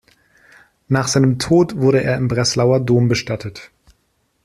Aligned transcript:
Nach 0.87 1.07
seinem 1.07 1.37
Tod 1.37 1.75
wurde 1.77 2.01
er 2.03 2.17
im 2.17 2.27
Breslauer 2.27 2.79
Dom 2.79 3.07
bestattet. 3.07 3.69